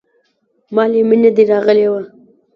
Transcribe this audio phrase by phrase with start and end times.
[0.75, 2.01] مالې مينه دې راغلې وه.